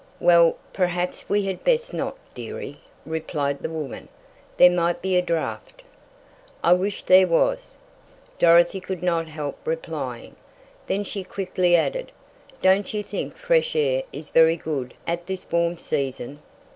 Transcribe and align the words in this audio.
"Well, 0.19 0.57
perhaps 0.73 1.29
we 1.29 1.45
had 1.45 1.63
best 1.63 1.93
not, 1.93 2.17
dearie," 2.33 2.79
replied 3.05 3.59
the 3.61 3.69
woman. 3.69 4.07
"There 4.57 4.67
might 4.71 4.99
be 4.99 5.15
a 5.15 5.21
draught." 5.21 5.83
"I 6.63 6.73
wish 6.73 7.03
there 7.03 7.27
was," 7.27 7.77
Dorothy 8.39 8.79
could 8.79 9.03
not 9.03 9.27
help 9.27 9.59
replying. 9.63 10.35
Then 10.87 11.03
she 11.03 11.23
quickly 11.23 11.75
added: 11.75 12.11
"Don't 12.63 12.95
you 12.95 13.03
think 13.03 13.37
fresh 13.37 13.75
air 13.75 14.01
is 14.11 14.31
very 14.31 14.55
good 14.57 14.95
at 15.05 15.27
this 15.27 15.45
warm 15.51 15.77
season?" 15.77 16.41